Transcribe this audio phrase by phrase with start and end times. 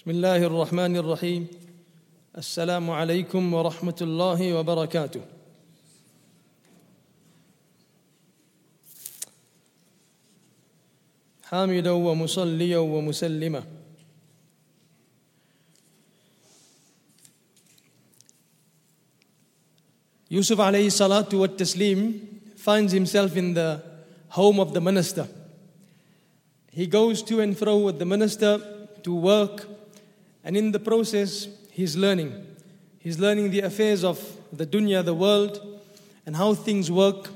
[0.00, 1.46] بسم الله الرحمن الرحيم
[2.38, 5.20] السلام عليكم ورحمة الله وبركاته
[11.44, 13.62] حامدا ومصليا ومسلما
[20.30, 22.24] Yusuf alayhi salatu wa taslim
[22.56, 23.82] finds himself in the
[24.30, 25.28] home of the minister.
[26.72, 28.62] He goes to and fro with the minister
[29.02, 29.69] to work,
[30.43, 32.45] and in the process, he's learning.
[32.99, 34.19] He's learning the affairs of
[34.53, 35.59] the dunya, the world,
[36.25, 37.29] and how things work.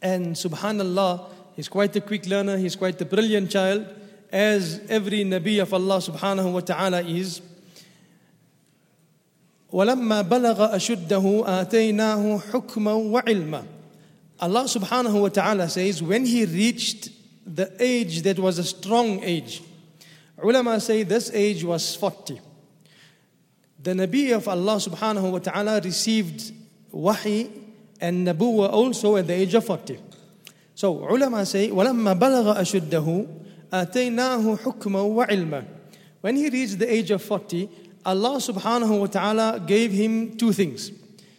[0.00, 3.86] And subhanallah, he's quite a quick learner, he's quite a brilliant child,
[4.32, 7.40] as every Nabi of Allah subhanahu wa ta'ala is.
[9.72, 13.64] ولما بلغ أشده آتيناه حكما وعلما
[14.40, 17.10] Allah subhanahu wa ta'ala says when he reached
[17.44, 19.62] the age that was a strong age
[20.42, 22.40] ulama say this age was 40
[23.82, 26.52] the Nabi of Allah subhanahu wa ta'ala received
[26.90, 27.50] wahi
[28.00, 29.98] and nabuwa also at the age of 40
[30.74, 33.26] so ulama say ولما بلغ أشده
[33.72, 35.64] آتيناه حكما وعلما
[36.20, 37.68] when he reached the age of 40
[38.04, 40.92] Allah subhanahu wa ta'ala gave him two things.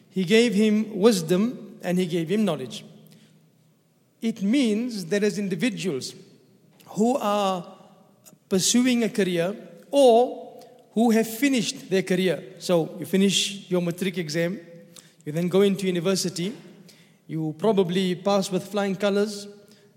[0.10, 2.84] He gave him wisdom and he gave him knowledge.
[4.22, 6.16] It means that as individuals
[6.98, 7.66] who are
[8.51, 9.57] pursuing a career
[9.91, 10.61] or
[10.93, 14.61] who have finished their career, so you finish your matric exam,
[15.25, 16.53] you then go into university,
[17.29, 19.47] you probably pass with flying colors,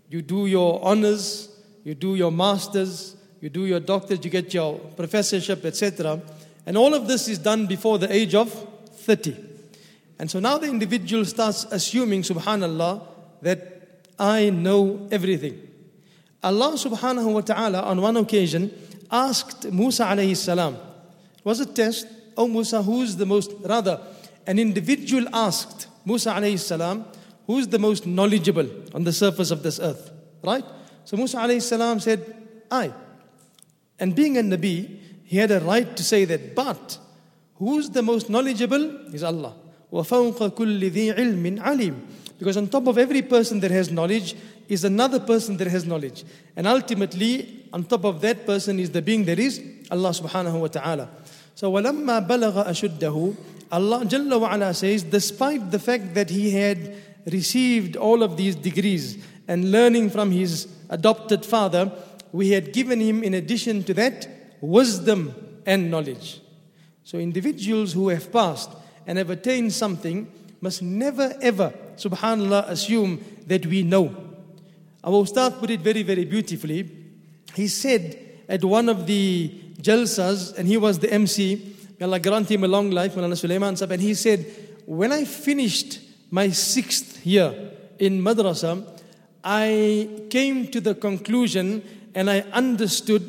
[0.08, 1.50] you do your honors,
[1.82, 6.20] you do your masters, you do your doctorate, you get your professorship, etc.
[6.64, 8.50] And all of this is done before the age of
[8.92, 9.36] 30.
[10.18, 13.02] And so now the individual starts assuming, subhanAllah,
[13.42, 15.63] that I know everything.
[16.43, 18.71] Allah subhanahu wa ta'ala on one occasion
[19.11, 22.07] asked Musa alayhi salam, it was a test,
[22.37, 23.99] Oh Musa, who's the most, rather,
[24.47, 27.05] an individual asked Musa alayhi salam,
[27.47, 30.11] who's the most knowledgeable on the surface of this earth,
[30.43, 30.63] right?
[31.03, 32.23] So Musa alayhi salam said,
[32.71, 32.93] I.
[33.99, 36.55] And being a Nabi, he had a right to say that.
[36.55, 36.97] But
[37.55, 39.13] who's the most knowledgeable?
[39.13, 39.53] Is Allah.
[39.91, 41.99] وَفَوْقَ كُلِّ ذِي عِلْمٍ عَلِيمٍ
[42.37, 44.35] Because on top of every person that has knowledge
[44.67, 46.23] is another person that has knowledge.
[46.55, 49.61] And ultimately, on top of that person is the being that is
[49.91, 51.09] Allah subhanahu wa ta'ala.
[51.55, 53.37] So وَلَمَّا بَلَغَ أَشُدَّهُ
[53.71, 56.95] Allah Jalla wa ala says, despite the fact that he had
[57.31, 61.91] received all of these degrees and learning from his adopted father,
[62.31, 64.27] we had given him in addition to that
[64.61, 65.33] wisdom
[65.65, 66.41] and knowledge.
[67.03, 68.71] So, individuals who have passed
[69.05, 74.22] and have attained something must never ever, subhanAllah, assume that we know.
[75.04, 76.90] Our Ustad put it very, very beautifully.
[77.54, 82.50] He said at one of the jalsas, and he was the MC, may Allah grant
[82.50, 84.46] him a long life, Mulana Sulaiman Sab, and he said,
[84.86, 86.00] When I finished
[86.30, 87.52] my sixth year
[87.98, 88.82] in madrasa,
[89.44, 91.82] I came to the conclusion
[92.14, 93.22] and I understood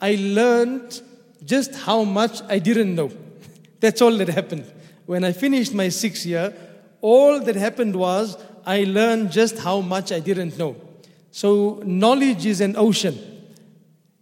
[0.00, 1.00] I learned
[1.44, 3.12] just how much I didn't know.
[3.80, 4.64] That's all that happened.
[5.06, 6.52] When I finished my sixth year,
[7.00, 10.76] all that happened was I learned just how much I didn't know.
[11.31, 13.17] So, knowledge is an ocean.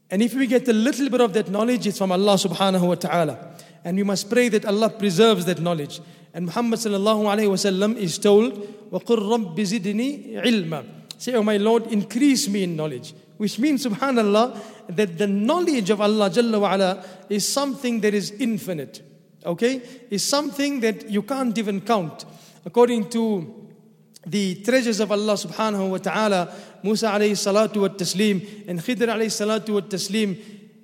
[0.10, 2.96] And if we get a little bit of that knowledge, it's from Allah subhanahu wa
[2.96, 3.56] ta'ala.
[3.84, 6.02] And we must pray that Allah preserves that knowledge.
[6.34, 8.54] And Muhammad sallallahu alayhi wa sallam is told,
[8.92, 10.86] وَقُلْ رَبِّ زِدْنِي عِلْمًا
[11.18, 13.14] Say, Oh my Lord, increase me in knowledge.
[13.38, 18.32] Which means, subhanAllah, that the knowledge of Allah Jalla wa ala is something that is
[18.32, 19.02] infinite.
[19.46, 19.82] Okay?
[20.10, 22.26] Is something that you can't even count.
[22.66, 23.65] According to
[24.26, 29.32] the treasures of Allah subhanahu wa ta'ala, Musa alayhi salatu wa taslim, and Khidr alayhi
[29.32, 30.40] salatu wa taslim,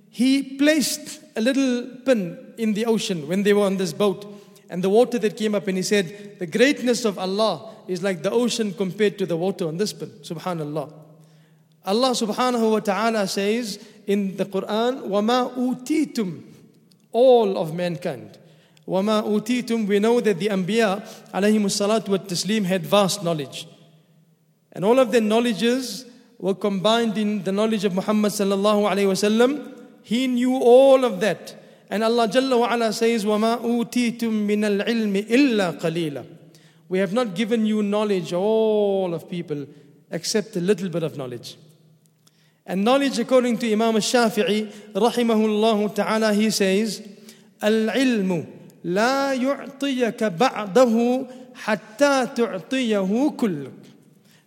[0.10, 4.26] he placed a little pin in the ocean when they were on this boat.
[4.70, 8.24] And the water that came up, and he said, The greatness of Allah is like
[8.24, 10.10] the ocean compared to the water on this pin.
[10.22, 10.92] Subhanallah.
[11.86, 16.44] Allah subhanahu wa ta'ala says in the Quran, وَمَا أُوتِيتُمْ
[17.14, 18.38] All of mankind.
[18.88, 23.68] وَمَا أُوتِيتُمْ We know that the Anbiya alayhimu salatu wa taslim had vast knowledge.
[24.72, 26.06] And all of their knowledges
[26.40, 29.74] were combined in the knowledge of Muhammad sallallahu alayhi wa sallam.
[30.04, 31.56] He knew all of that.
[31.90, 36.26] And Allah Jalla wa ala says, وَمَا أُوتِيتُم مِّنَ الْعِلْمِ إِلَّا قَلِيلًا
[36.88, 39.66] We have not given you knowledge, all of people,
[40.12, 41.58] except a little bit of knowledge.
[42.66, 47.02] And knowledge, according to Imam al-Shafi'i, rahimahullah ta'ala, he says,
[47.62, 48.48] العلم
[48.84, 51.26] لا يعطيك بعده
[51.56, 53.72] حتى تعطيه كلك.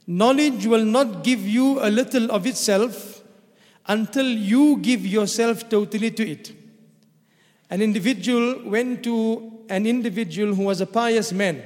[0.08, 3.22] Knowledge will not give you a little of itself
[3.86, 6.52] until you give yourself totally to it.
[7.70, 11.62] An individual went to an individual who was a pious man.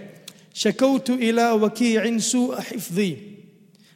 [0.55, 3.17] شكوت إلى وكيع سوء حفظي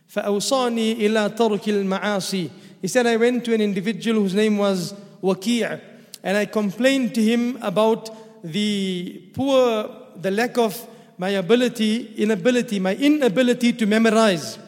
[0.09, 2.51] فأوصاني إلى ترك المعاصي
[2.81, 7.23] He said, I went to an individual whose name was Waki' and I complained to
[7.23, 8.09] him about
[8.45, 10.89] the poor, the lack of
[11.19, 14.59] my ability, inability, my inability to memorize.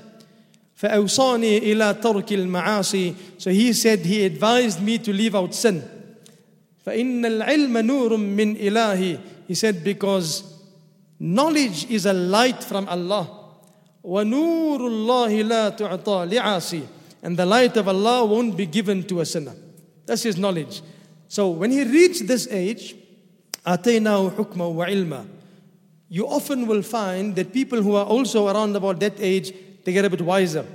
[0.76, 5.82] فأوصاني إلى ترك المعاصي So he said, he advised me to leave out sin.
[6.87, 10.44] فإن العلم نور من إلهي He said, because
[11.19, 13.29] knowledge is a light from Allah.
[14.02, 16.82] ونور الله لا تعطى لعاصي
[17.23, 19.55] And the light of Allah won't be given to a sinner.
[20.06, 20.81] That's his knowledge.
[21.29, 22.97] So when he reached this age,
[26.07, 29.53] you often will find that people who are also around about that age,
[29.83, 30.65] they get a bit wiser.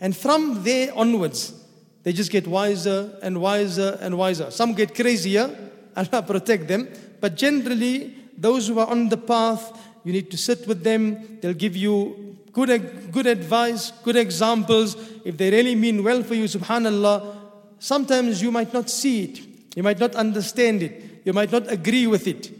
[0.00, 1.54] And from there onwards,
[2.02, 4.50] they just get wiser and wiser and wiser.
[4.50, 5.56] Some get crazier,
[5.96, 6.88] Allah protect them.
[7.20, 11.38] But generally, those who are on the path, you need to sit with them.
[11.40, 14.96] They'll give you good, good advice, good examples.
[15.24, 17.36] If they really mean well for you, subhanAllah,
[17.78, 19.40] sometimes you might not see it.
[19.76, 21.09] You might not understand it.
[21.24, 22.50] You might not agree with it,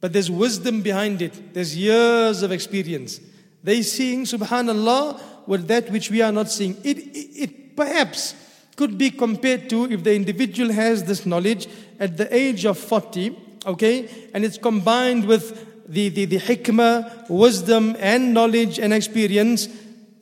[0.00, 1.54] but there's wisdom behind it.
[1.54, 3.20] There's years of experience.
[3.62, 6.76] They seeing, subhanAllah, with that which we are not seeing.
[6.84, 8.34] It, it, it perhaps
[8.76, 11.68] could be compared to if the individual has this knowledge
[12.00, 13.36] at the age of 40,
[13.66, 19.68] okay, and it's combined with the, the, the hikmah, wisdom, and knowledge and experience.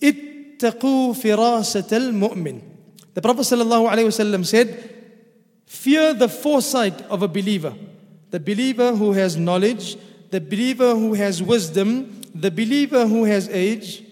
[0.00, 2.62] Ittaqu firasat al mu'min.
[3.14, 5.01] The Prophet ﷺ said,
[5.71, 7.74] Fear the foresight of a believer.
[8.31, 9.97] The believer who has knowledge,
[10.31, 14.03] the believer who has wisdom, the believer who has age.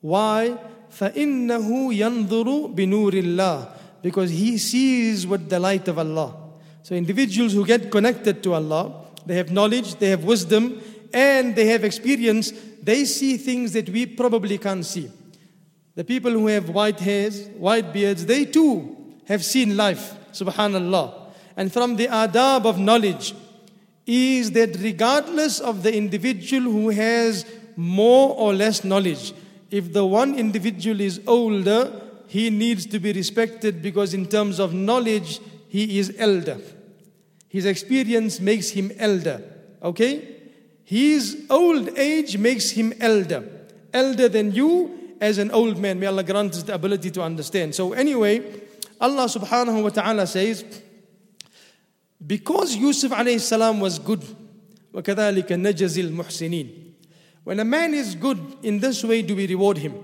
[0.00, 0.58] Why?
[0.90, 3.68] فَإِنَّهُ يَنظُرُ بِنُورِ اللَّهِ
[4.02, 6.34] Because he sees with the light of Allah.
[6.82, 10.80] So individuals who get connected to Allah, they have knowledge, they have wisdom,
[11.12, 12.52] and they have experience,
[12.82, 15.10] they see things that we probably can't see.
[15.94, 18.96] The people who have white hairs, white beards, they too
[19.26, 21.13] have seen life, subhanallah.
[21.55, 23.33] And from the adab of knowledge
[24.05, 27.45] is that regardless of the individual who has
[27.75, 29.33] more or less knowledge,
[29.71, 34.73] if the one individual is older, he needs to be respected because, in terms of
[34.73, 35.39] knowledge,
[35.69, 36.59] he is elder.
[37.47, 39.41] His experience makes him elder.
[39.81, 40.27] Okay?
[40.83, 43.43] His old age makes him elder.
[43.93, 45.99] Elder than you as an old man.
[45.99, 47.73] May Allah grant us the ability to understand.
[47.75, 48.41] So, anyway,
[49.02, 50.64] Allah subhanahu wa ta'ala says,
[52.24, 54.24] because Yusuf alayhi salam was good,
[54.92, 56.92] وَكَذَلِكَ نَجَزِ الْمُحْسِنِينَ
[57.44, 59.94] When a man is good, in this way do we reward him.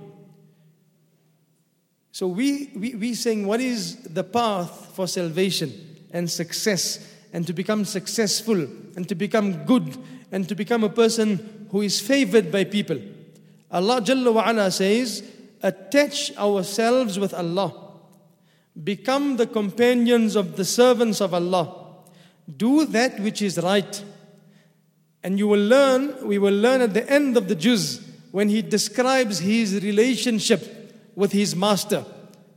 [2.12, 5.72] So we, we, we saying, what is the path for salvation
[6.12, 8.62] and success and to become successful
[8.96, 9.98] and to become good
[10.30, 12.98] and to become a person who is favored by people.
[13.70, 15.28] Allah Jalla wa ala says,
[15.60, 17.74] attach ourselves with Allah.
[18.83, 21.75] Become the companions of the servants of Allah.
[22.57, 24.03] Do that which is right.
[25.23, 28.61] And you will learn, we will learn at the end of the juz when he
[28.61, 32.05] describes his relationship with his master,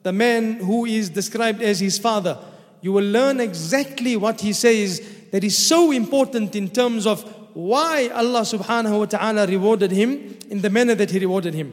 [0.03, 2.39] the man who is described as his father
[2.83, 5.01] you will learn exactly what he says
[5.31, 7.23] that is so important in terms of
[7.55, 11.73] why Allah subhanahu wa ta'ala rewarded him in the manner that he rewarded him.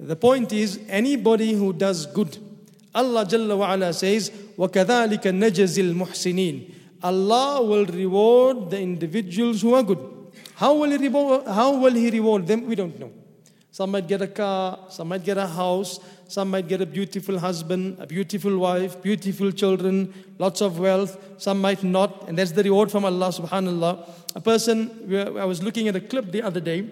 [0.00, 2.36] The point is, anybody who does good,
[2.95, 6.73] Allah Jalla wa ala says, وَكَذَلِكَ نَجَزِ الْمُحْسِنِينَ
[7.03, 9.99] Allah will reward the individuals who are good.
[10.55, 12.67] How will he reward, how will he reward them?
[12.67, 13.11] We don't know.
[13.71, 17.39] Some might get a car, some might get a house, some might get a beautiful
[17.39, 21.17] husband, a beautiful wife, beautiful children, lots of wealth.
[21.37, 24.09] Some might not, and that's the reward from Allah subhanAllah.
[24.35, 25.09] A person,
[25.39, 26.85] I was looking at a clip the other day,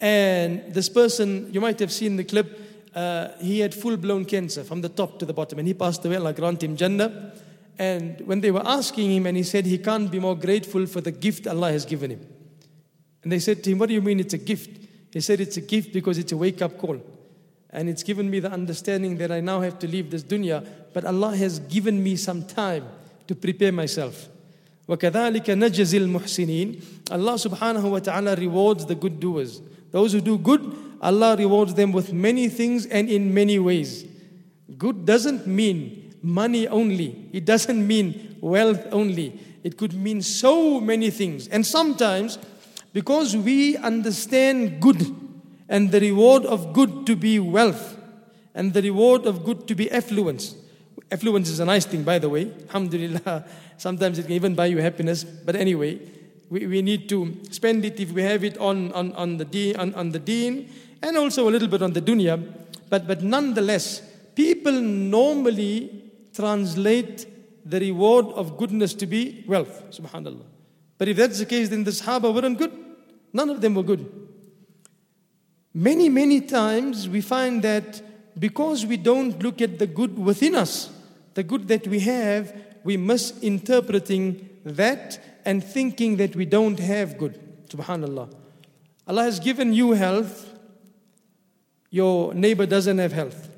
[0.00, 2.65] and this person, you might have seen the clip,
[2.96, 6.04] uh, he had full blown cancer from the top to the bottom, and he passed
[6.04, 6.16] away.
[6.16, 7.32] Allah grant him Jannah.
[7.78, 11.00] And when they were asking him, and he said he can't be more grateful for
[11.00, 12.26] the gift Allah has given him.
[13.22, 14.78] And they said to him, What do you mean it's a gift?
[15.12, 17.00] He said it's a gift because it's a wake up call.
[17.70, 21.04] And it's given me the understanding that I now have to leave this dunya, but
[21.04, 22.86] Allah has given me some time
[23.26, 24.28] to prepare myself.
[24.88, 29.62] وَكَذَلِكَ نَجَزِ الْمُحْسِنِينَ Allah subhanahu wa ta'ala rewards the good doers.
[29.90, 30.60] Those who do good,
[31.01, 34.05] Allah rewards them with many things and in many ways.
[34.77, 37.29] Good doesn't mean money only.
[37.31, 39.39] It doesn't mean wealth only.
[39.63, 41.47] It could mean so many things.
[41.47, 42.37] And sometimes,
[42.93, 45.15] because we understand good
[45.69, 47.97] and the reward of good to be wealth,
[48.57, 50.55] and the reward of good to be affluence.
[51.11, 52.51] Affluence is a nice thing, by the way.
[52.67, 53.45] Alhamdulillah.
[53.77, 55.23] Sometimes it can even buy you happiness.
[55.23, 55.99] But anyway,
[56.49, 59.75] we, we need to spend it if we have it on, on, on, the deen,
[59.75, 60.69] on, on the deen
[61.01, 62.41] and also a little bit on the dunya.
[62.89, 64.01] But, but nonetheless,
[64.35, 67.25] people normally translate
[67.65, 69.83] the reward of goodness to be wealth.
[69.91, 70.45] Subhanallah.
[70.97, 72.71] But if that's the case, then the Sahaba weren't good.
[73.33, 74.09] None of them were good.
[75.73, 78.01] Many, many times we find that
[78.39, 80.89] because we don't look at the good within us,
[81.33, 87.39] the good that we have, we misinterpreting that and thinking that we don't have good.
[87.69, 88.33] Subhanallah.
[89.07, 90.51] Allah has given you health,
[91.89, 93.49] your neighbor doesn't have health.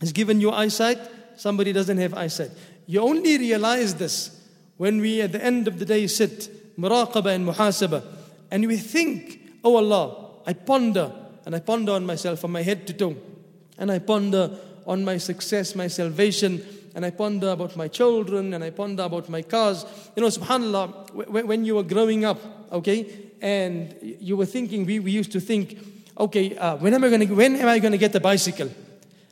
[0.00, 0.98] He's given you eyesight,
[1.36, 2.50] somebody doesn't have eyesight.
[2.86, 4.40] You only realize this
[4.76, 8.04] when we at the end of the day sit, muraqabah and muhasabah,
[8.50, 11.12] and we think, oh Allah, I ponder,
[11.44, 13.16] and I ponder on myself from my head to toe,
[13.76, 14.56] and I ponder
[14.86, 19.28] on my success, my salvation, and I ponder about my children, and I ponder about
[19.28, 19.84] my cars.
[20.16, 22.40] You know, subhanAllah, when you were growing up,
[22.72, 23.06] okay,
[23.42, 27.26] and you were thinking, we, we used to think, okay, uh, when am I going
[27.26, 28.70] to when am I going to get a bicycle?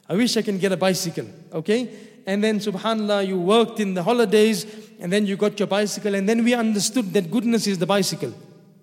[0.09, 1.89] I wish I can get a bicycle, okay?
[2.27, 4.67] And then, subhanAllah, you worked in the holidays,
[5.01, 8.33] and then you got your bicycle, and then we understood that goodness is the bicycle,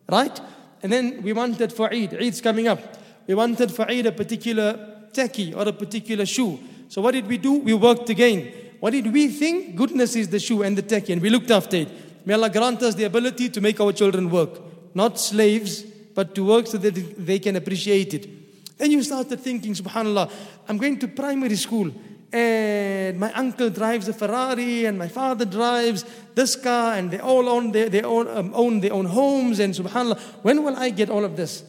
[0.10, 0.40] right?
[0.82, 2.80] And then we wanted for Eid, Eid's coming up.
[3.28, 6.60] We wanted for Eid a particular tacky or a particular shoe.
[6.90, 7.60] So what did we do?
[7.60, 8.52] We worked again.
[8.80, 9.78] What did we think?
[9.78, 11.90] Goodness is the shoe and the tacky, and we looked after it.
[12.26, 14.62] May Allah grant us the ability to make our children work,
[14.94, 18.78] not slaves, but to work so that they can appreciate it.
[18.78, 20.32] Then you started thinking, subhanAllah,
[20.68, 21.92] I'm going to primary school
[22.34, 26.04] and my uncle drives a Ferrari and my father drives
[26.34, 29.74] this car and they all own their, they own, um, own their own homes and
[29.74, 31.64] subhanAllah, when will I get all of this?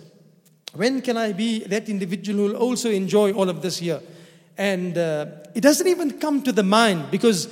[0.72, 4.00] When can I be that individual who will also enjoy all of this here?
[4.56, 7.48] And uh, it doesn't even come to the mind because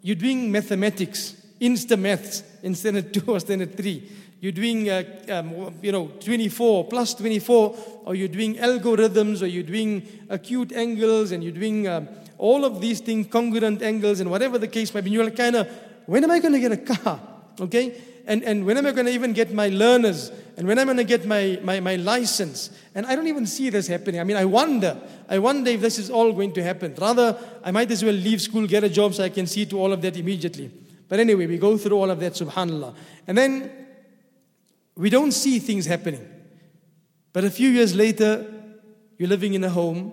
[0.00, 4.10] you're doing mathematics, insta maths in standard 2 or standard 3
[4.44, 9.62] you're doing, uh, um, you know, 24 plus 24, or you're doing algorithms, or you're
[9.62, 14.58] doing acute angles, and you're doing um, all of these things, congruent angles, and whatever
[14.58, 15.12] the case might be.
[15.12, 15.66] You're like, kind of,
[16.04, 17.20] when am I going to get a car?
[17.60, 17.98] Okay?
[18.26, 20.32] And, and when am I going to even get my learners?
[20.56, 22.68] And when am I going to get my, my, my license?
[22.94, 24.20] And I don't even see this happening.
[24.20, 25.00] I mean, I wonder.
[25.28, 26.96] I wonder if this is all going to happen.
[26.96, 29.78] Rather, I might as well leave school, get a job so I can see to
[29.78, 30.68] all of that immediately.
[31.08, 32.94] But anyway, we go through all of that, subhanAllah.
[33.28, 33.83] And then
[34.96, 36.26] we don't see things happening.
[37.32, 38.46] But a few years later,
[39.18, 40.12] you're living in a home,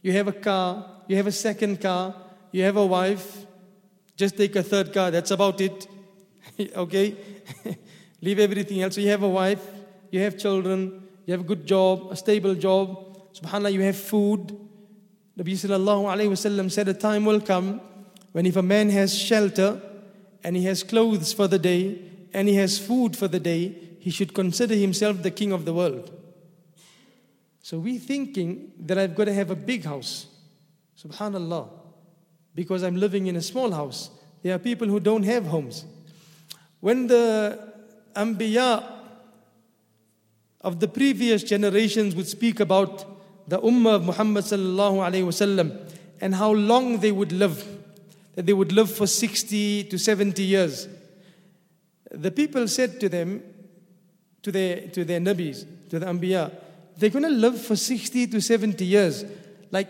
[0.00, 2.14] you have a car, you have a second car,
[2.52, 3.46] you have a wife,
[4.16, 5.86] just take a third car, that's about it.
[6.76, 7.16] okay?
[8.20, 8.94] Leave everything else.
[8.94, 9.64] So you have a wife,
[10.10, 13.32] you have children, you have a good job, a stable job.
[13.34, 14.56] SubhanAllah, you have food.
[15.38, 17.80] Nabi sallallahu alayhi wasallam said a time will come
[18.32, 19.80] when if a man has shelter
[20.44, 21.98] and he has clothes for the day
[22.34, 25.72] and he has food for the day, he should consider himself the king of the
[25.72, 26.10] world.
[27.60, 30.26] So we thinking that I've got to have a big house.
[31.00, 31.68] Subhanallah.
[32.52, 34.10] Because I'm living in a small house.
[34.42, 35.84] There are people who don't have homes.
[36.80, 37.72] When the
[38.16, 38.84] Anbiya
[40.62, 43.06] of the previous generations would speak about
[43.48, 47.64] the Ummah of Muhammad sallallahu alayhi wasallam and how long they would live,
[48.34, 50.88] that they would live for 60 to 70 years.
[52.10, 53.44] The people said to them,
[54.42, 56.52] to their, to their nabis, to the anbiya,
[56.96, 59.24] they're going to live for 60 to 70 years.
[59.70, 59.88] Like,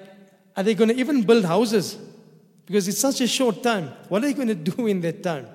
[0.57, 1.99] are they going to even build houses?
[2.67, 3.91] Because it's such a short time.
[4.09, 5.47] What are they going to do in that time?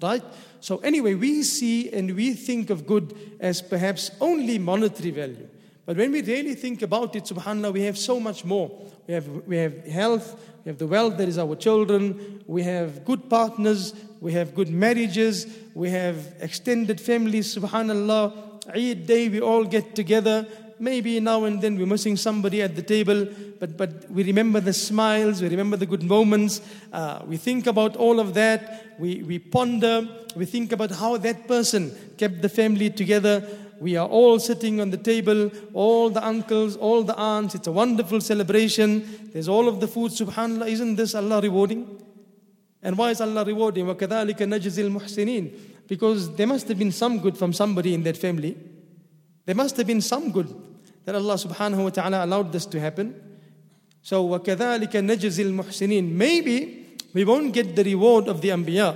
[0.00, 0.22] Right?
[0.60, 5.48] So, anyway, we see and we think of good as perhaps only monetary value.
[5.84, 8.70] But when we really think about it, subhanAllah, we have so much more.
[9.08, 13.04] We have, we have health, we have the wealth that is our children, we have
[13.04, 13.92] good partners,
[14.22, 18.32] we have good marriages, we have extended families, subhanAllah.
[18.72, 20.46] Eid day, we all get together.
[20.78, 23.26] Maybe now and then we're missing somebody at the table,
[23.58, 26.60] but, but we remember the smiles, we remember the good moments.
[26.92, 28.94] Uh, we think about all of that.
[28.96, 33.44] We, we ponder, we think about how that person kept the family together.
[33.80, 37.56] We are all sitting on the table, all the uncles, all the aunts.
[37.56, 39.30] It's a wonderful celebration.
[39.32, 40.12] There's all of the food.
[40.12, 42.11] Subhanallah, isn't this Allah rewarding?
[42.81, 43.85] And why is Allah rewarding?
[43.85, 48.55] وَكَذَلِكَ نَجْزِي الْمُحْسِنِينَ Because there must have been some good from somebody in that family.
[49.45, 50.53] There must have been some good
[51.05, 53.15] that Allah subhanahu wa ta'ala allowed this to happen.
[54.01, 58.95] So وَكَذَلِكَ نَجْزِي الْمُحْسِنِينَ Maybe we won't get the reward of the Anbiya.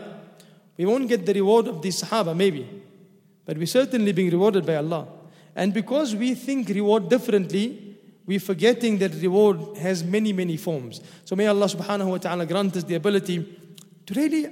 [0.77, 2.67] We won't get the reward of the Sahaba, maybe.
[3.45, 5.07] But we're certainly being rewarded by Allah.
[5.55, 11.01] And because we think reward differently, we're forgetting that reward has many, many forms.
[11.25, 13.39] So may Allah subhanahu wa ta'ala grant us the ability
[14.06, 14.46] to really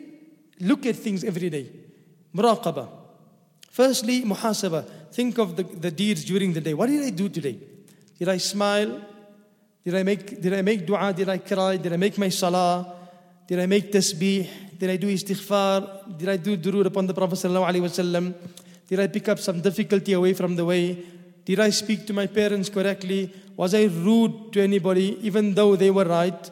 [0.61, 1.70] look at things every day.
[2.34, 2.88] Muraqabah.
[3.70, 4.84] Firstly, muhasabah.
[5.12, 6.75] Think of the, the deeds during the day.
[6.75, 7.58] What did I do today?
[8.18, 9.00] Did I smile?
[9.84, 11.12] Did I make did I make dua?
[11.12, 11.76] Did I cry?
[11.76, 12.94] Did I make my salah?
[13.46, 14.78] Did I make tasbih?
[14.78, 16.18] Did I do istighfar?
[16.18, 18.34] Did I do durood upon the Prophet wasallam?
[18.88, 21.04] Did I pick up some difficulty away from the way?
[21.44, 23.32] Did I speak to my parents correctly?
[23.56, 26.50] Was I rude to anybody even though they were right?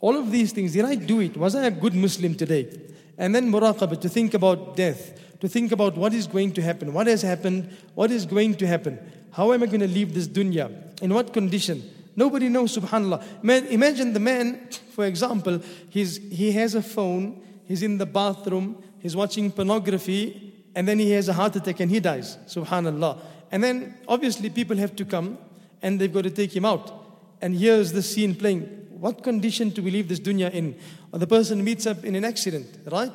[0.00, 1.36] All of these things, did I do it?
[1.36, 2.68] Was I a good Muslim today?
[3.16, 6.92] And then muraqabah, to think about death, to think about what is going to happen,
[6.92, 8.98] what has happened, what is going to happen.
[9.32, 11.00] How am I going to leave this dunya?
[11.02, 11.82] In what condition?
[12.14, 13.42] Nobody knows, subhanAllah.
[13.42, 18.82] Man, imagine the man, for example, he's, he has a phone, he's in the bathroom,
[19.00, 23.20] he's watching pornography, and then he has a heart attack and he dies, subhanAllah.
[23.50, 25.38] And then obviously people have to come
[25.82, 26.92] and they've got to take him out.
[27.40, 30.75] And here's the scene playing What condition to we leave this dunya in?
[31.11, 33.11] Or the person meets up in an accident, right?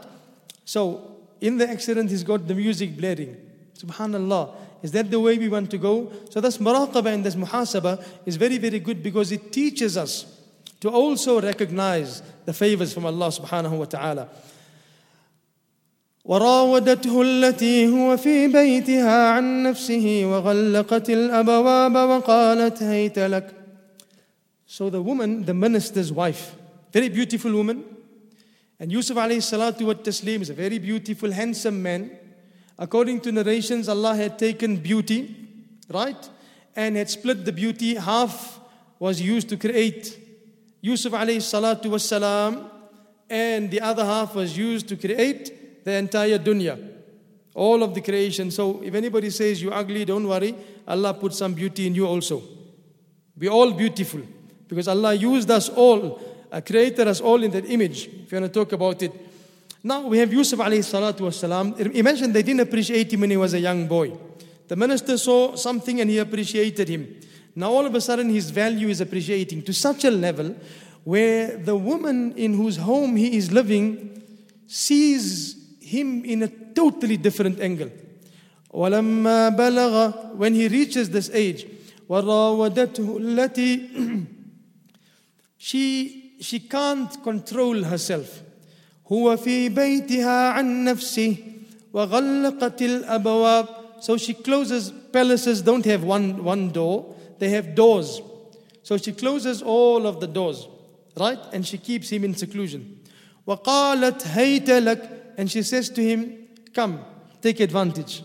[0.65, 3.37] So in the accident, he's got the music blaring.
[3.79, 4.55] Subhanallah.
[4.83, 6.13] Is that the way we want to go?
[6.31, 10.27] So this muraqabah and this muhasabah is very, very good because it teaches us
[10.81, 14.29] to also recognize the favors from Allah subhanahu wa ta'ala.
[16.29, 23.55] وراودته التي هو في بيتها عن نفسه وغلقت الأبواب وقالت هيت لك
[24.74, 26.56] so the woman, the minister's wife,
[26.92, 27.86] very beautiful woman,
[28.80, 32.10] and Yusuf alayhi salatu wa taslim is a very beautiful, handsome man.
[32.80, 35.36] According to narrations, Allah had taken beauty,
[35.90, 36.28] right?
[36.76, 37.94] And had split the beauty.
[37.94, 38.60] Half
[38.98, 40.18] was used to create
[40.82, 42.68] Yusuf alayhi salatu was salam,
[43.30, 46.80] and the other half was used to create the entire dunya,
[47.54, 48.50] all of the creation.
[48.50, 50.56] So if anybody says you're ugly, don't worry.
[50.88, 52.42] Allah put some beauty in you also.
[53.38, 54.22] Be all beautiful
[54.73, 56.21] because Allah used us all,
[56.53, 58.07] uh, created us all in that image.
[58.07, 59.13] If you want to talk about it.
[59.83, 61.95] Now we have Yusuf alayhi salatu wasalam.
[61.95, 64.13] Imagine they didn't appreciate him when he was a young boy.
[64.67, 67.17] The minister saw something and he appreciated him.
[67.55, 70.55] Now all of a sudden his value is appreciating to such a level
[71.05, 74.23] where the woman in whose home he is living
[74.67, 77.91] sees him in a totally different angle.
[78.75, 81.67] ولما بلغ when he reaches this age
[82.09, 83.89] وراودته التي
[85.63, 88.43] she she can't control herself
[89.13, 91.37] هو في بيتها عن نفسه
[91.93, 93.69] وغلقت الأبواب
[94.01, 98.21] so she closes palaces don't have one one door they have doors
[98.83, 100.69] so she closes all of the doors
[101.17, 102.99] right and she keeps him in seclusion
[103.47, 107.01] وقالت هيت لك and she says to him, Come,
[107.41, 108.23] take advantage.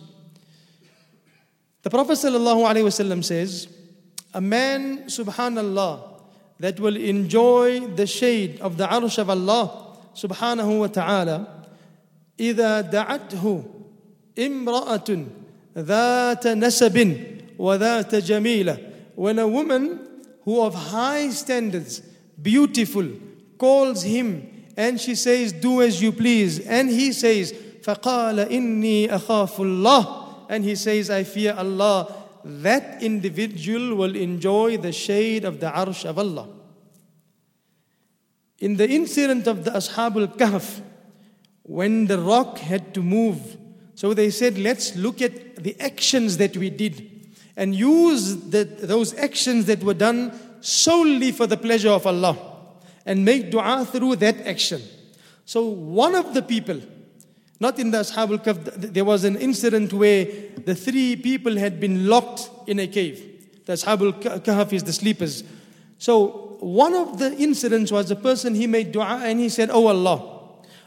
[1.83, 3.67] The Prophet ﷺ says,
[4.33, 6.16] A man, subhanallah,
[6.59, 11.47] that will enjoy the shade of the arsh of Allah subhanahu wa ta'ala,
[12.39, 13.63] إذا دعته
[14.37, 15.25] امرأة
[15.77, 17.17] ذات نسب
[17.57, 18.77] وذات جميلة
[19.15, 19.99] when a woman
[20.43, 22.01] who of high standards,
[22.41, 23.07] beautiful,
[23.57, 26.59] calls him and she says, Do as you please.
[26.59, 32.16] And he says, فَقَالَ إِنِّي أَخَافُ اللَّهِ And he says, I fear Allah.
[32.44, 36.48] That individual will enjoy the shade of the arsh of Allah.
[38.58, 40.80] In the incident of the Ashabul Kahf,
[41.62, 43.56] when the rock had to move,
[43.94, 49.14] so they said, let's look at the actions that we did and use the, those
[49.14, 52.36] actions that were done solely for the pleasure of Allah
[53.04, 54.82] and make dua through that action.
[55.44, 56.80] So one of the people,
[57.60, 60.26] not in the Ashabul Kahf, there was an incident where
[60.64, 63.20] the three people had been locked in a cave.
[63.64, 65.42] The Ashabul Kahf is the sleepers.
[65.98, 69.86] So one of the incidents was a person, he made dua and he said, Oh
[69.88, 70.36] Allah.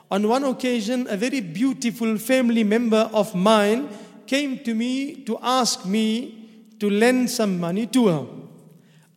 [0.10, 3.90] On one occasion, a very beautiful family member of mine
[4.28, 8.28] came to me to ask me to lend some money to her.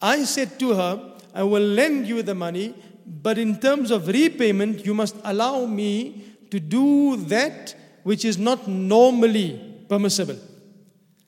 [0.00, 2.74] I said to her, I will lend you the money,
[3.06, 8.68] but in terms of repayment, you must allow me to do that which is not
[8.68, 10.38] normally permissible.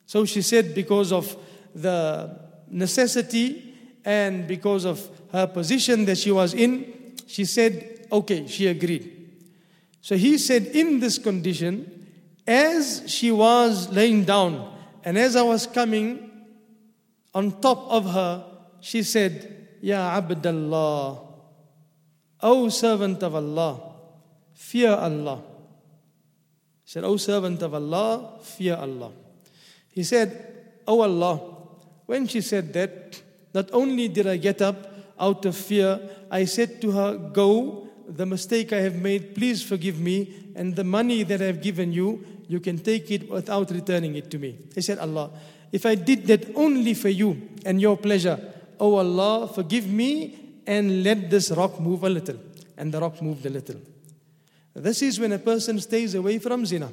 [0.05, 1.35] So she said, because of
[1.75, 8.67] the necessity and because of her position that she was in, she said, okay, she
[8.67, 9.11] agreed.
[9.99, 12.07] So he said, in this condition,
[12.47, 16.31] as she was laying down and as I was coming
[17.33, 18.45] on top of her,
[18.79, 21.19] she said, Ya Abdullah,
[22.43, 23.96] O servant of Allah,
[24.57, 25.41] fear Allah.
[26.83, 29.11] He said, O servant of Allah, fear Allah.
[29.93, 31.37] He said, O Allah,
[32.05, 33.21] when she said that,
[33.53, 34.77] Not only did I get up
[35.19, 39.99] out of fear, I said to her, Go, the mistake I have made, please forgive
[39.99, 44.15] me, and the money that I have given you, you can take it without returning
[44.15, 44.57] it to me.
[44.73, 45.31] He said, Allah,
[45.71, 48.39] if I did that only for you and your pleasure,
[48.79, 52.37] O Allah, forgive me and let this rock move a little.
[52.77, 53.81] And the rock moved a little.
[54.77, 56.91] This is when a person stays away from zina.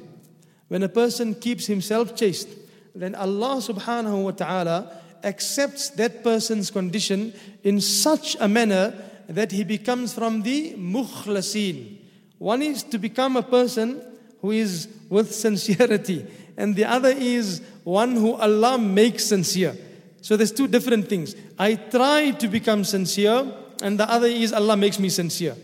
[0.67, 2.49] When a person keeps himself chaste,
[2.95, 8.93] then Allah subhanahu wa ta'ala accepts that person's condition in such a manner
[9.29, 11.99] that he becomes from the mukhlasin.
[12.39, 14.01] One is to become a person
[14.41, 16.25] who is with sincerity,
[16.57, 19.75] and the other is one who Allah makes sincere.
[20.21, 21.35] So there's two different things.
[21.59, 23.51] I try to become sincere,
[23.83, 25.55] and the other is Allah makes me sincere.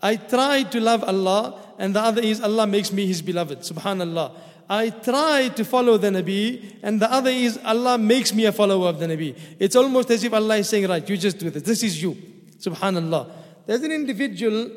[0.00, 3.60] I try to love Allah, and the other is Allah makes me His beloved.
[3.60, 4.32] Subhanallah.
[4.68, 8.88] I try to follow the Nabi, and the other is Allah makes me a follower
[8.88, 9.36] of the Nabi.
[9.58, 11.62] It's almost as if Allah is saying, Right, you just do this.
[11.62, 12.16] This is you.
[12.58, 13.30] Subhanallah.
[13.66, 14.70] There's an individual,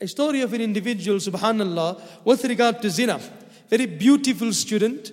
[0.00, 3.20] a story of an individual, subhanallah, with regard to zina.
[3.68, 5.12] Very beautiful student.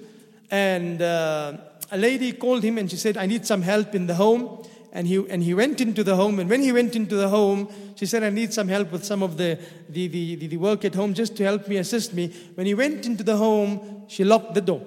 [0.52, 1.58] And uh,
[1.91, 4.63] a lady called him and she said, I need some help in the home.
[4.95, 6.39] And he, and he went into the home.
[6.39, 9.23] And when he went into the home, she said, I need some help with some
[9.23, 12.27] of the, the, the, the, work at home just to help me, assist me.
[12.53, 14.84] When he went into the home, she locked the door.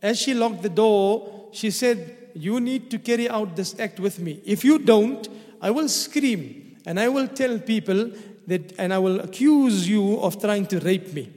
[0.00, 4.18] As she locked the door, she said, You need to carry out this act with
[4.18, 4.40] me.
[4.46, 5.28] If you don't,
[5.60, 8.10] I will scream and I will tell people
[8.46, 11.30] that, and I will accuse you of trying to rape me.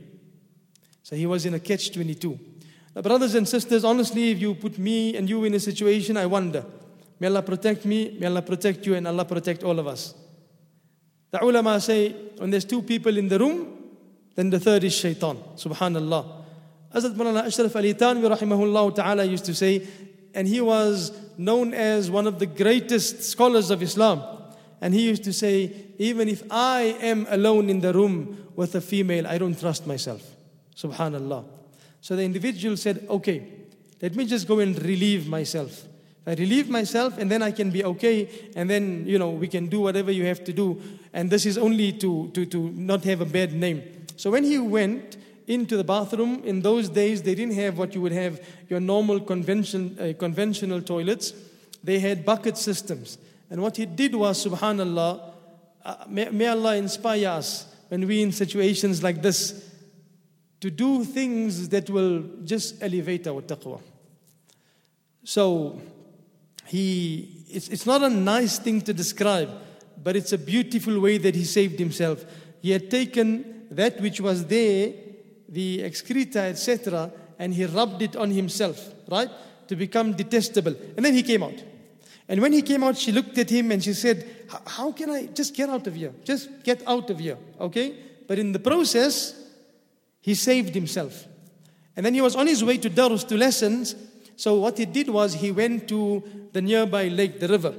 [1.04, 2.40] So he was in a catch 22.
[2.96, 6.28] Now, brothers and sisters, honestly, if you put me and you in a situation, I
[6.28, 6.66] wonder.
[7.20, 10.14] May Allah protect me, may Allah protect you, and Allah protect all of us.
[11.32, 13.74] The ulama say, when there's two people in the room,
[14.36, 15.38] then the third is shaitan.
[15.56, 16.44] Subhanallah.
[16.94, 19.86] Hazrat Mulana Ashraf Ali Thanwi rahimahullah ta'ala used to say,
[20.34, 24.22] and he was known as one of the greatest scholars of Islam.
[24.82, 28.82] And he used to say, even if I am alone in the room with a
[28.82, 30.22] female, I don't trust myself.
[30.76, 31.46] Subhanallah.
[32.02, 33.48] So the individual said, okay,
[34.02, 35.86] let me just go and relieve myself.
[36.28, 39.68] I relieve myself and then I can be okay and then, you know, we can
[39.68, 40.82] do whatever you have to do.
[41.14, 43.84] And this is only to, to, to not have a bad name.
[44.18, 48.02] So when he went into the bathroom, in those days they didn't have what you
[48.02, 51.34] would have your normal convention, uh, conventional toilets.
[51.84, 53.20] They had bucket systems.
[53.52, 55.32] And what he did was, subhanallah,
[55.84, 59.70] uh, may, may Allah inspire us when we in situations like this
[60.62, 63.80] to do things that will just elevate our taqwa.
[65.24, 65.80] So,
[66.66, 69.50] he, it's, it's not a nice thing to describe,
[70.04, 72.26] but it's a beautiful way that he saved himself.
[72.62, 74.94] He had taken that which was there,
[75.48, 79.30] the excreta, etc., and he rubbed it on himself, right?
[79.68, 80.76] To become detestable.
[80.96, 81.64] And then he came out.
[82.28, 84.26] And when he came out, she looked at him and she said,
[84.66, 86.14] How can I just get out of here?
[86.24, 87.96] Just get out of here, okay?
[88.28, 89.40] But in the process,
[90.22, 91.28] he saved himself.
[91.96, 93.96] And then he was on his way to Darus to lessons.
[94.36, 97.74] So what he did was he went to the nearby lake, the river,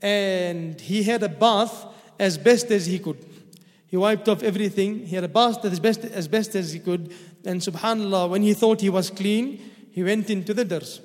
[0.00, 1.86] and he had a bath
[2.18, 3.24] as best as he could.
[3.86, 5.06] He wiped off everything.
[5.06, 7.12] He had a bath as best, as best as he could.
[7.44, 11.00] And subhanAllah, when he thought he was clean, he went into the dars.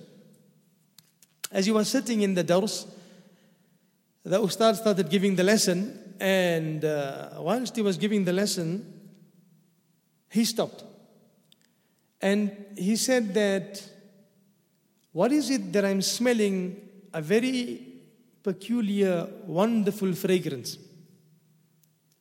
[1.51, 2.87] As he was sitting in the dars,
[4.23, 6.15] the ustad started giving the lesson.
[6.19, 8.85] And uh, whilst he was giving the lesson,
[10.31, 10.83] he stopped.
[12.21, 13.83] And he said that,
[15.17, 16.79] What is it that I'm smelling?
[17.11, 17.81] A very
[18.43, 20.77] peculiar, wonderful fragrance.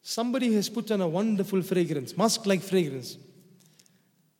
[0.00, 3.18] Somebody has put on a wonderful fragrance, musk like fragrance.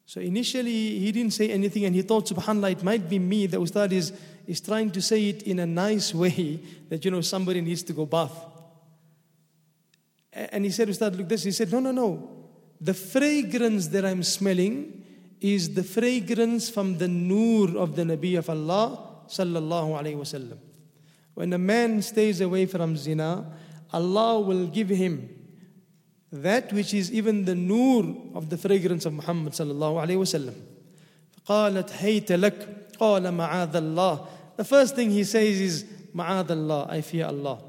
[0.07, 3.47] So initially, he didn't say anything and he thought, subhanAllah, it might be me.
[3.47, 4.15] The Ustad is,
[4.47, 7.93] is trying to say it in a nice way that, you know, somebody needs to
[7.93, 8.33] go bath.
[10.33, 11.43] And he said, Ustad, look this.
[11.43, 12.27] He said, no, no, no.
[12.81, 15.03] The fragrance that I'm smelling
[15.40, 20.58] is the fragrance from the nur of the Nabi of Allah sallallahu alayhi wasallam.
[21.34, 23.46] When a man stays away from zina,
[23.92, 25.30] Allah will give him
[26.32, 30.56] that which is even the nur of the fragrance of Muhammad sallallahu alayhi wasallam.
[31.48, 37.02] قالت هيت لك قال معاذ الله The first thing he says is معاذ الله I
[37.02, 37.60] fear Allah.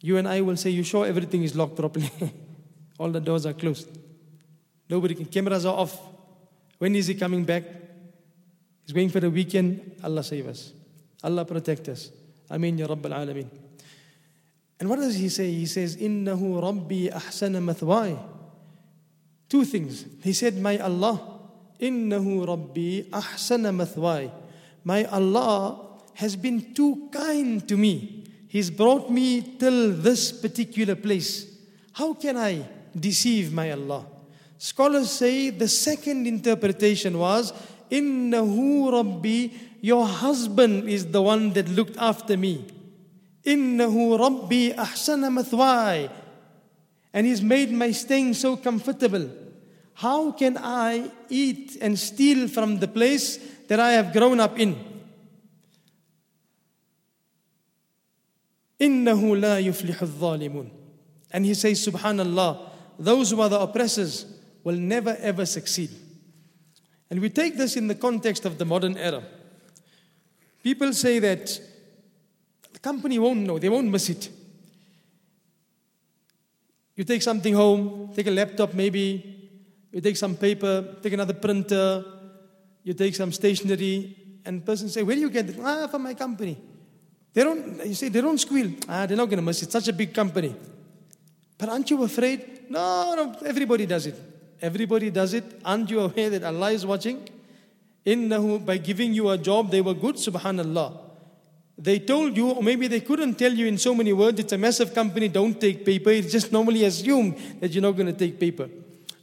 [0.00, 2.10] You and I will say, you sure everything is locked properly?
[2.98, 3.88] All the doors are closed.
[4.89, 5.97] Nobody can, cameras are off.
[6.77, 7.63] When is he coming back?
[8.85, 9.95] He's going for the weekend.
[10.03, 10.73] Allah save us.
[11.23, 12.11] Allah protect us.
[12.49, 13.47] Ameen ya Rabbal Alameen.
[14.79, 15.51] And what does he say?
[15.51, 18.19] He says, Innahu Rabbi ahsana mathwai.
[19.47, 20.05] Two things.
[20.21, 21.39] He said, My Allah,
[21.79, 24.29] Innahu Rabbi ahsana mathwai.
[24.83, 25.79] My Allah
[26.15, 28.25] has been too kind to me.
[28.49, 31.47] He's brought me till this particular place.
[31.93, 32.67] How can I
[32.99, 34.05] deceive my Allah?
[34.57, 37.53] Scholars say the second interpretation was,
[37.91, 42.65] Innahu Rabbi, your husband is the one that looked after me.
[43.45, 46.09] Innahu Rabbi ahsana mathwai.
[47.13, 49.29] And he's made my staying so comfortable.
[49.95, 53.37] How can I eat and steal from the place
[53.67, 54.75] that I have grown up in?
[58.79, 60.69] Innahu la yuflihu dhalimun.
[61.31, 64.25] And he says, Subhanallah, those who are the oppressors,
[64.63, 65.89] will never ever succeed.
[67.09, 69.23] And we take this in the context of the modern era.
[70.63, 71.59] People say that
[72.71, 74.29] the company won't know, they won't miss it.
[76.95, 79.49] You take something home, take a laptop maybe,
[79.91, 82.03] you take some paper, take another printer,
[82.83, 85.57] you take some stationery, and person say, Where do you get it?
[85.61, 86.57] Ah, from my company.
[87.33, 88.71] They don't, you say, they don't squeal.
[88.87, 89.71] Ah, they're not going to miss it.
[89.71, 90.55] Such a big company.
[91.57, 92.69] But aren't you afraid?
[92.69, 94.32] No, no, everybody does it.
[94.63, 95.43] Everybody does it.
[95.65, 97.27] Aren't you aware that Allah is watching?
[98.05, 100.99] Innahu, by giving you a job, they were good, subhanallah.
[101.77, 104.57] They told you, or maybe they couldn't tell you in so many words, it's a
[104.57, 106.11] massive company, don't take paper.
[106.11, 108.69] It's just normally assumed that you're not going to take paper.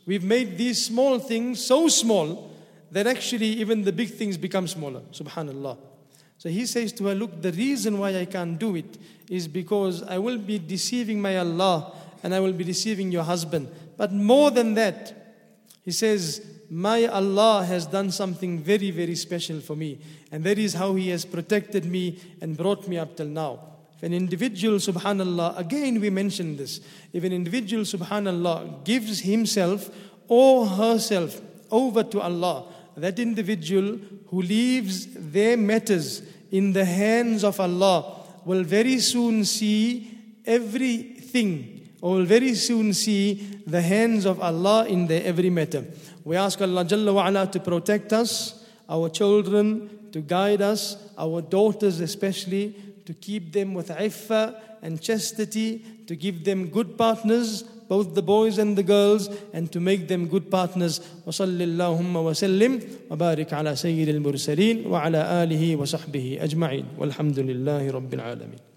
[0.04, 2.50] We've made these small things so small
[2.90, 5.78] that actually even the big things become smaller, subhanallah.
[6.36, 8.98] So he says to her, Look, the reason why I can't do it
[9.30, 13.68] is because I will be deceiving my Allah and I will be deceiving your husband.
[13.96, 15.19] But more than that,
[15.82, 19.98] he says, My Allah has done something very, very special for me.
[20.30, 23.60] And that is how He has protected me and brought me up till now.
[23.96, 26.80] If an individual, subhanAllah, again we mentioned this,
[27.12, 29.90] if an individual, subhanAllah, gives himself
[30.26, 31.38] or herself
[31.70, 32.64] over to Allah,
[32.96, 40.16] that individual who leaves their matters in the hands of Allah will very soon see
[40.46, 45.85] everything, or will very soon see the hands of Allah in their every matter.
[46.23, 51.41] We ask Allah Jalla wa ala to protect us, our children, to guide us, our
[51.41, 52.75] daughters especially,
[53.05, 58.57] to keep them with iffa and chastity, to give them good partners, both the boys
[58.57, 61.01] and the girls, and to make them good partners.
[61.25, 62.79] وصل اللهم وسلم
[63.11, 68.68] وبارك على سيد المرسلين وعلى آله وصحبه أجمعين والحمد لله رب العالمين